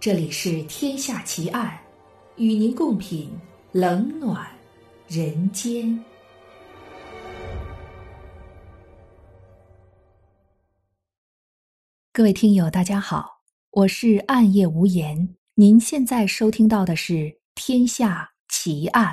[0.00, 1.78] 这里是《天下奇案》，
[2.42, 3.30] 与您共品
[3.70, 4.50] 冷暖
[5.06, 6.02] 人间。
[12.14, 15.36] 各位听友，大家好，我是暗夜无言。
[15.56, 17.12] 您现在收听到的是
[17.54, 19.08] 《天下奇案》，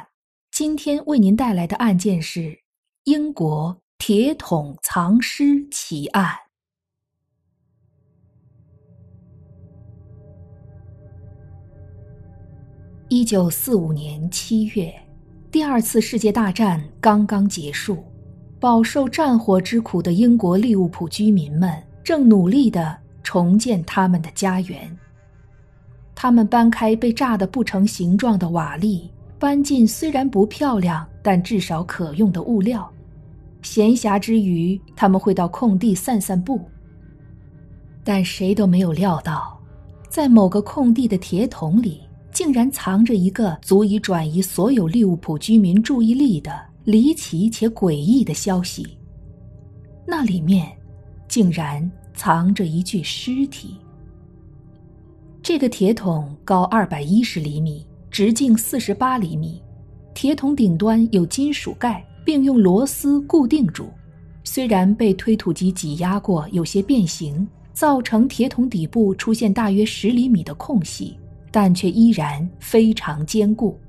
[0.51, 2.57] 今天为您带来的案件是
[3.03, 6.46] 英国铁桶藏尸奇案。
[13.09, 14.93] 一九四五年七月，
[15.49, 18.03] 第二次世界大战刚刚结束，
[18.59, 21.71] 饱受战火之苦的英国利物浦居民们
[22.03, 24.93] 正努力地重建他们的家园。
[26.13, 32.91] 他们搬开被炸得不成形状的瓦砾，搬进虽然不漂亮但至少可用的物料。
[33.61, 36.59] 闲暇之余，他们会到空地散散步。
[38.03, 39.57] 但谁都没有料到，
[40.09, 42.01] 在某个空地的铁桶里。
[42.37, 48.87] 竟然藏着一个足以转移所有利物浦居民注意力的离奇且诡异的消息。
[50.05, 50.71] 那里面，
[51.27, 53.77] 竟然藏着一具尸体。
[55.41, 59.59] 这个铁桶高二百一十厘米，直径四十八厘米，
[60.13, 63.89] 铁桶顶端有金属盖，并用螺丝固定住。
[64.43, 71.17] 虽然被推土机挤压过，有些变形，造成铁桶底部出现大约十厘米的空隙。
[71.51, 73.79] 但却依然非常坚固，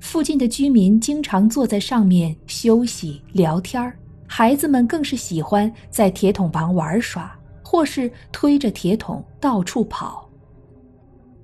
[0.00, 3.92] 附近的居民经常坐在上面休息聊天，
[4.26, 10.28] 孩子们更是喜欢在铁桶旁玩耍，或是推着铁桶到处跑。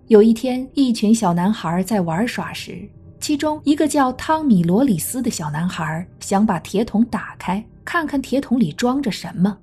[0.09, 2.89] 有一天，一群小男孩在玩耍时，
[3.21, 9.57] 其中一个叫汤米·罗里斯的小男孩想把铁桶打开，看看铁桶里装着什么，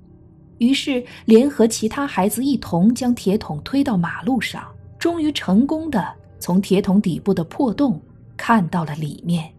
[0.60, 4.66] 于是联合其他孩子一同将铁桶推到马路上。
[5.00, 8.02] 终于成功的从铁桶底部的破洞
[8.36, 9.52] 看到了里面。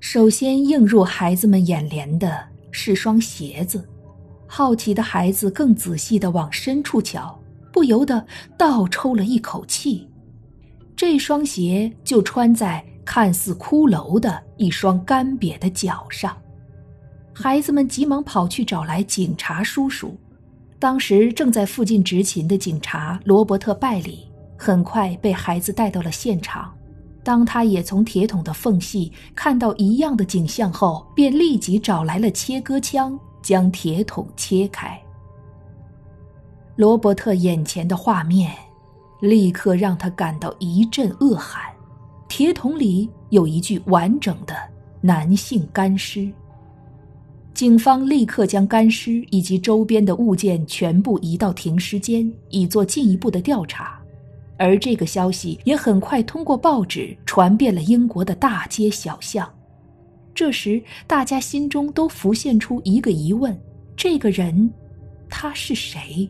[0.00, 3.86] 首先映入孩子们眼帘的是双鞋子，
[4.46, 7.38] 好奇的孩子更仔细的往深处瞧，
[7.70, 8.26] 不由得
[8.56, 10.08] 倒抽了一口气。
[10.96, 16.36] 这双鞋就穿在看似骷髅的一双干瘪的脚上。
[17.32, 20.16] 孩子们急忙跑去找来警察叔叔，
[20.78, 24.29] 当时正在附近执勤的警察罗伯特·拜里。
[24.62, 26.70] 很快被孩子带到了现场。
[27.22, 35.00] 当他也从铁桶的缝隙看到一样的景象后，便立即找来了切割枪，将铁桶切开。
[36.76, 38.52] 罗伯特眼前的画面，
[39.22, 41.62] 立刻让他感到一阵恶寒。
[42.28, 44.54] 铁桶里有一具完整的
[45.00, 46.30] 男性干尸。
[47.54, 53.99] 警方立刻将干尸以及周边的物件全部移到停尸间，以做进一步的调查。
[54.60, 59.50] 而这个消息也很快通过报纸传遍了英国的大街小巷。
[60.34, 63.58] 这时，大家心中都浮现出一个疑问：
[63.96, 64.70] 这个人，
[65.30, 66.28] 他是谁？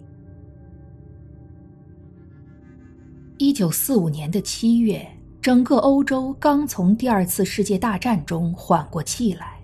[3.37, 5.05] 一九四五年的七月，
[5.43, 9.59] 整个欧洲刚从第二次世界大战中缓过气来。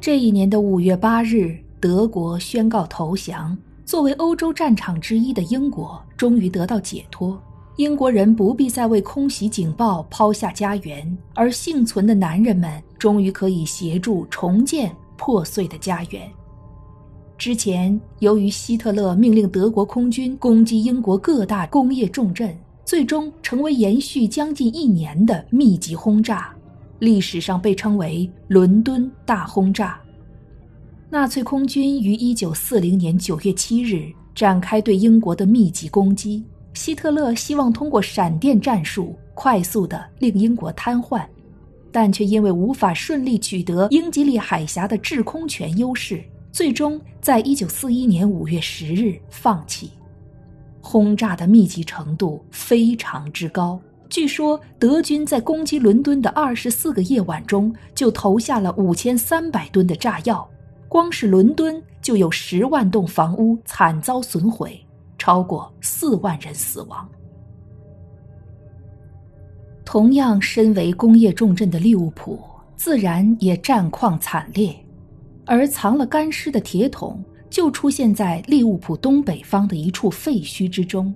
[0.00, 3.56] 这一年的五月八日，德国宣告投降。
[3.84, 7.38] 作为欧洲战场之一的英国，终于得到解脱。
[7.78, 16.28] 英国人不必再为空袭警报抛下家园，而幸存的男人们终于可以协助重建破碎的家园。
[17.38, 22.52] 之前，由于希特勒命令德国空军攻击英国各大工业重镇，
[22.84, 26.52] 最终成为延续将近一年的密集轰炸，
[26.98, 30.00] 历史上被称为“伦敦大轰炸”。
[31.10, 36.42] 纳粹空军于1940年9月7日展开对英国的密集攻击。
[36.78, 41.26] 希特勒希望通过闪电战术快速的令英国瘫痪，
[41.90, 49.90] 但却因为无法顺利取得英吉利海峡的制空权优势，最终在1941年5月10日放弃。
[50.80, 60.48] 轰炸的密集程度非常之高，据说德军在攻击伦敦的24个夜晚中就投下了5300吨的炸药，
[60.86, 64.80] 光是伦敦就有10万栋房屋惨遭损毁。
[65.28, 67.06] 超过四万人死亡。
[69.84, 72.40] 同样身为工业重镇的利物浦，
[72.76, 74.74] 自然也战况惨烈，
[75.44, 81.14] 而藏了干尸的铁桶就出现在利物浦东北方的一处废墟之中。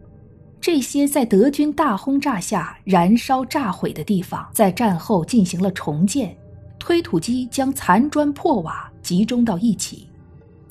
[0.60, 6.36] 这些在德军大轰炸下燃烧炸毁的地方，在战后进行了重建，
[6.78, 10.06] 推土机将残砖破瓦集中到一起。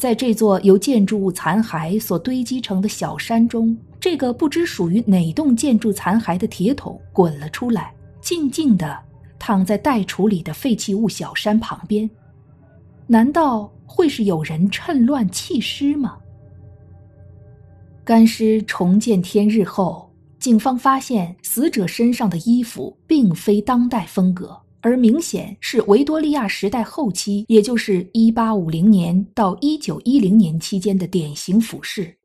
[0.02, 8.98] 在这座由建筑物残骸所堆积成的小山中，这个不知属于哪栋建筑残骸的铁桶滚了出来，静静地
[9.38, 12.10] 躺在待处理的废弃物小山旁边。
[13.06, 16.18] 难道会是有人趁乱弃尸吗？
[18.04, 32.18] 干尸重见天日后，警方发现死者身上的衣服并非当代风格，而明显是维多利亚时代后期，也就是1850年到1910年期间的典型服饰。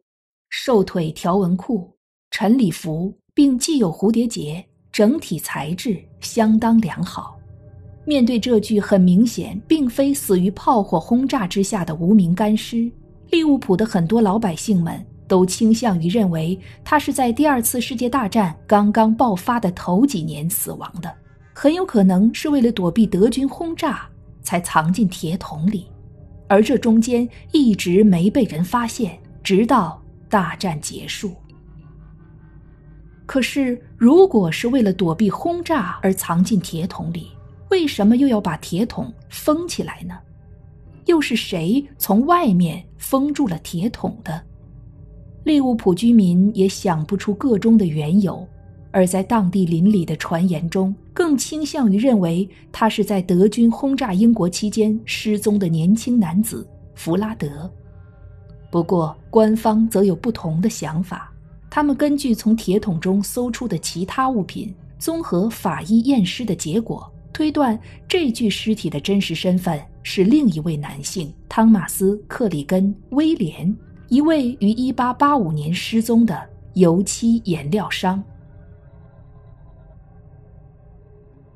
[0.48, 1.92] 瘦腿条纹裤、
[2.30, 7.38] 晨礼服，并系有蝴蝶结，整体材质相当良好。
[8.06, 12.90] 面对这具很明显并非死于炮火轰炸之下的无名干尸，
[13.30, 21.12] 利物浦的很多老百姓们都倾向于认为他是在第二次世界大战刚刚爆发的头几年死亡的，
[21.58, 24.06] 很有可能是为了躲避德军轰炸
[24.42, 25.86] 才藏进铁桶里，
[26.48, 30.02] 而这中间一直没被人发现，直到。
[30.28, 31.32] 大战结束。
[33.26, 37.28] 可是，如果是为了躲避轰炸而藏进铁桶里，
[37.70, 40.18] 为什么又要把铁桶封起来呢？
[41.04, 44.42] 又是谁从外面封住了铁桶的？
[45.44, 48.46] 利物浦居民也想不出个中的缘由，
[48.90, 57.70] 而在当地邻里的传言中，更倾向于认为他是在德军轰炸英国期间失踪的年轻男子弗拉德。
[58.70, 61.32] 不过，官方则有不同的想法。
[61.70, 67.78] 他们根据从铁桶中搜出的其他物品，综合法医验尸的结果，推断
[68.08, 73.74] 这具尸体的真实身份是另一位男性汤马斯·克里根·威廉，
[74.08, 76.40] 一位于1885年失踪的
[76.74, 78.22] 油漆颜料商。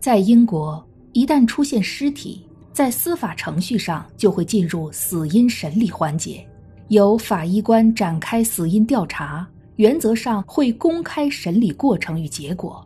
[0.01, 0.83] 在英国，
[1.13, 6.43] 一旦出现尸体，在司法程序上就会进入死因审理环节。
[6.89, 12.83] 由法医官展开死因调查，原则上会公开审理过程与结果。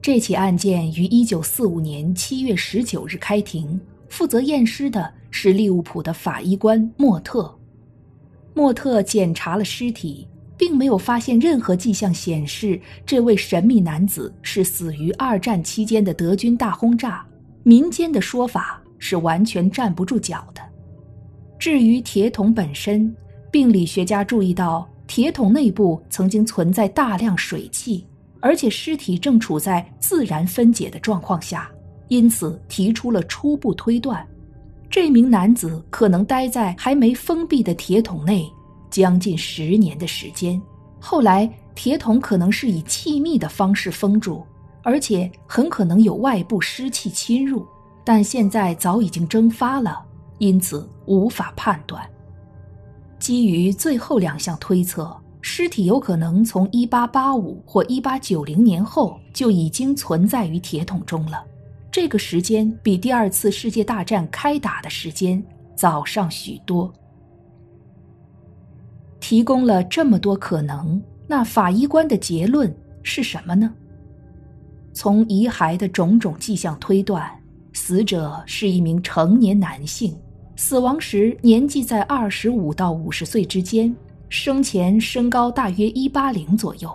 [0.00, 3.78] 这起案件于1945年7月19日开庭，
[4.08, 7.54] 负责验尸的是利物浦的法医官莫特。
[8.54, 10.26] 莫特检查了尸体，
[10.60, 17.24] 并没有发现任何迹象显示这位神秘男子是死于二战期间的德军大轰炸。
[17.62, 20.60] 民间的说法是完全站不住脚的。
[21.58, 23.10] 至于铁桶本身，
[23.50, 28.06] 病理学家注意到铁桶内部曾经存在大量水汽，
[28.38, 31.70] 而且尸体正处在自然分解的状况下，
[32.08, 34.26] 因此提出了初步推断：
[34.90, 38.46] 这名男子可能待在还没封闭的铁桶内
[38.90, 40.60] 将近十年的时间。
[40.98, 44.44] 后来，铁桶可能是以气密的方式封住，
[44.82, 47.66] 而且很可能有外部湿气侵入，
[48.04, 50.04] 但现在早已经蒸发了。
[50.38, 52.02] 因此无法判断。
[53.18, 61.44] 基于最后两项推测，尸体有可能从1885或1890年后就已经存在于铁桶中了。
[61.92, 65.42] 这个时间比第二次世界大战开打的时间
[65.76, 66.90] 早上许多。
[69.20, 73.72] 提供了这么多可能，那法医官的结论是什么呢？
[74.92, 77.30] 从遗骸的种种迹象推断，
[77.72, 80.16] 死者是一名成年男性。
[80.56, 83.94] 死亡时年纪在二十五到五十岁之间，
[84.28, 86.92] 生前身高大约一八零左右。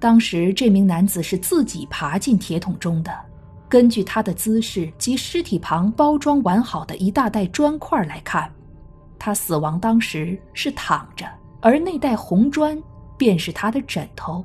[0.00, 3.10] 当时这名男子是自己爬进铁桶中的。
[3.68, 8.50] 根据他的姿势及尸体旁包装完好的一大袋砖块来看，
[9.18, 11.26] 他死亡当时是躺着，
[11.60, 12.80] 而那袋红砖
[13.16, 14.44] 便是他的枕头。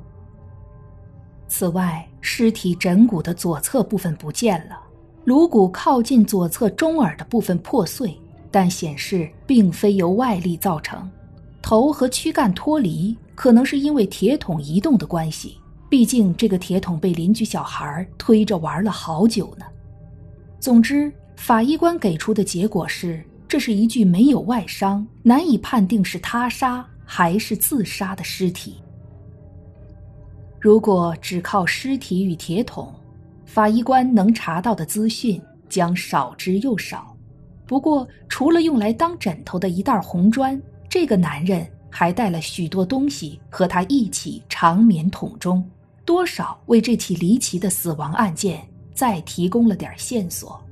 [1.46, 4.78] 此外，尸体枕骨的左侧部分不见了，
[5.24, 8.18] 颅骨靠近左侧中耳的部分破碎。
[8.50, 11.10] 但显示并非由外力造成，
[11.60, 15.58] 头和躯干脱离，可能是因为铁桶移动的关系。
[15.88, 19.66] 毕竟这个铁桶被邻居小孩推着玩了好久呢。
[20.60, 28.80] 总之，法医官给出的结果是，这是一具没有外伤、难以判定是他杀还是自杀的尸体。
[30.60, 32.92] 如果只靠尸体与铁桶，
[33.44, 37.14] 法医官能查到的资讯将少之又少。
[37.66, 45.66] 不过，除了用来当枕头的一袋红砖，这个男人还带了许多东西和他一起长眠桶中，
[46.04, 50.62] 多少为这起离奇的死亡案件再提供了点线索。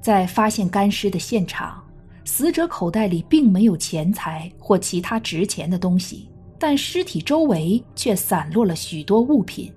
[0.00, 1.83] 在发现干尸的现场，
[2.24, 6.28] 死者口袋里并没有钱财或其他值钱的东西，
[6.58, 9.72] 但尸体周围却散落了许多物品，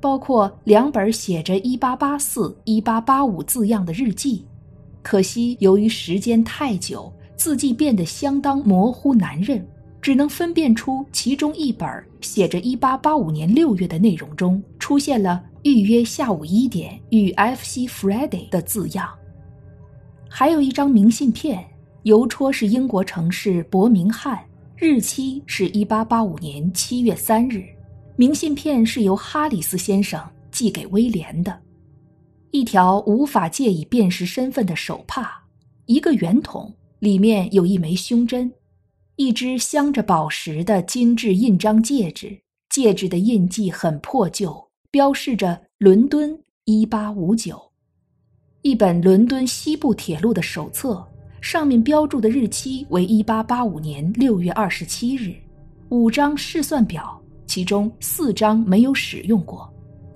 [0.00, 4.46] 包括两本写着1884、1885字样的日记。
[5.02, 9.66] 可惜，由于时间太久，字迹变得相当模糊难认。
[10.00, 11.88] 只能分辨出其中一本
[12.20, 17.86] 写着1885年6月的内容中出现了“预约下午一点与 F.C.
[17.86, 19.08] Friday” 的字样，
[20.28, 21.64] 还有一张明信片，
[22.04, 24.44] 邮戳是英国城市伯明翰，
[24.74, 27.64] 日期是一八八五年七月三日。
[28.16, 31.56] 明信片是由哈里斯先生寄给威廉的，
[32.50, 35.44] 一条无法借以辨识身份的手帕，
[35.86, 38.52] 一个圆筒，里面有一枚胸针。
[39.14, 42.36] 一只镶着宝石的精致印章戒指，
[42.70, 47.70] 戒指的印记很破旧，标示着伦敦一八五九。
[48.62, 51.06] 一本伦敦西部铁路的手册，
[51.42, 55.34] 上面标注的日期为一八八五年六月二十七日。
[55.88, 59.70] 五张试算表，其中四张没有使用过，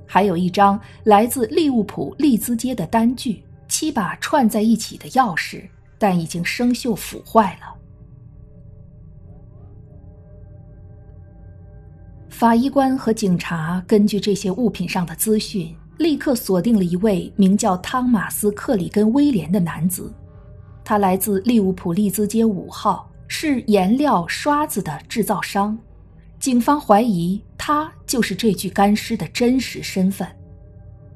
[0.06, 5.68] 还有一张来自利物浦利兹街的单据，七把串在一起的钥匙，
[5.99, 7.75] 但已经生锈腐坏了。
[12.30, 20.14] 法医官和警察根据这些物品上的资讯，立刻锁定了一位名叫汤马斯·克里根·威廉的男子。
[20.87, 25.76] 他来自利物浦利兹街五号，是颜料刷子的制造商。
[26.38, 30.25] 警方怀疑他就是这具干尸的真实身份。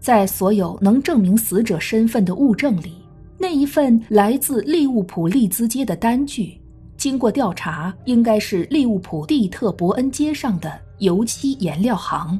[0.00, 2.96] 在所有能证明死者身份的物证里，
[3.38, 6.60] 那一份来自利物浦利兹街的单据，
[6.96, 10.80] 经过调查，应该是利物浦蒂特伯恩街上的。
[10.98, 12.38] 油漆颜料行，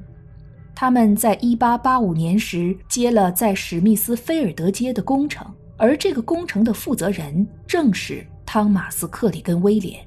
[0.75, 5.47] 他们在1885年时接了在史密斯菲尔德街的工程，
[5.81, 10.07] 而这个工程的负责人正是汤马斯·克里根·威廉。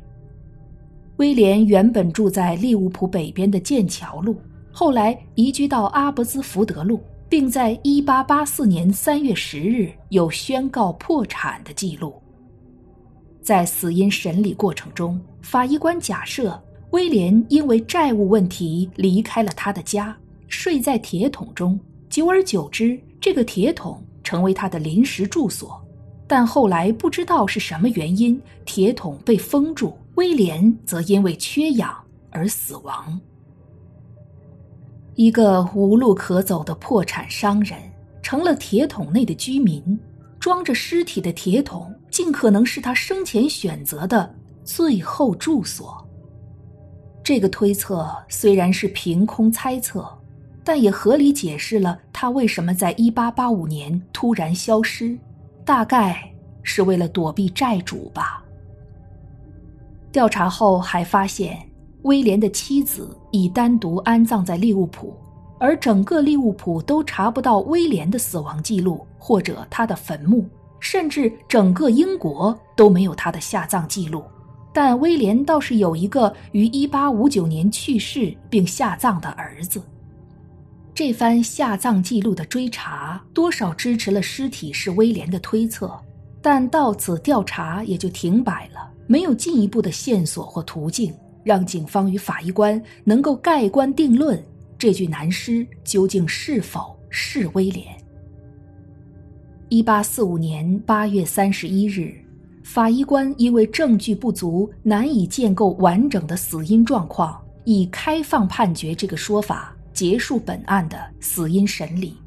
[1.18, 4.38] 威廉原本住在利物浦北边的剑桥路，
[4.72, 12.14] 后来移居到阿伯兹福德路，并在1884年3月10日有宣告破产的记录。
[13.42, 16.62] 在死因审理过程中，法医官假设。
[16.92, 20.16] 威廉因为债务问题离开了他的家，
[20.48, 21.80] 睡在铁桶中。
[22.08, 25.80] 久而久之，这个铁桶成为他的临时住所。
[26.26, 31.94] 但后来不知道是什么原因，铁桶被封住，威廉则因为缺氧
[32.32, 33.20] 而死亡。
[35.16, 37.78] 一个无路可走的破产商人
[38.24, 40.00] 成了铁桶内的居民，
[40.40, 46.04] 装着尸体的铁桶尽可能是他生前选择的最后住所。
[47.24, 50.10] 这个推测虽然是凭空猜测，
[50.64, 55.18] 但也合理解释了他为什么在1885年突然消失，
[55.66, 58.44] 大概是为了躲避债主吧。
[60.12, 61.58] 调查后还发现，
[62.04, 65.14] 威廉的妻子已单独安葬在利物浦，
[65.60, 70.46] 而整个利物浦都查不到威廉的死亡记录或者他的坟墓，
[70.80, 74.24] 甚至整个英国都没有他的下葬记录。
[74.72, 79.82] 但威廉倒是有一个于1859年去世并下葬的儿子。
[80.96, 85.92] 这番下葬记录的追查，多少支持了尸体是威廉的推测，
[86.40, 91.12] 但到此调查也就停摆了，没有进一步的线索或途径，
[91.44, 94.40] 让警方与法医官能够盖棺定论
[94.78, 97.88] 这具男尸究竟是否是威廉。
[99.70, 102.16] 1845年8月31日。
[102.64, 112.18] 法医官因为证据不足，难以建构完整的死因状况，以开放判决这个说法结束本案的死因审理。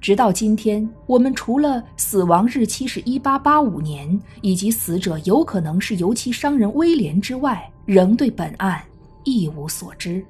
[0.00, 8.80] 直到今天，我们除了死亡日期是一八八五年，以及死者有可能是油漆商人威廉之外，仍对本案
[9.24, 10.24] 一无所知。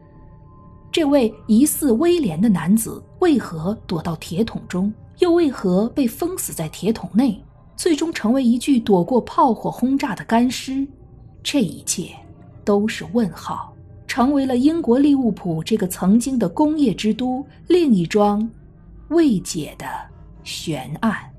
[0.91, 7.39] 这位疑似威廉的男子为何躲到铁桶中，又为何被封死在铁桶内？
[7.77, 10.87] 最终成为一具躲过炮火轰炸的干尸，
[11.43, 12.13] 这一切
[12.65, 13.76] 都是问号，
[14.17, 18.49] 成为了英国利物浦这个曾经的工业之都另一桩
[19.09, 19.87] 未解的
[20.43, 21.36] 悬案。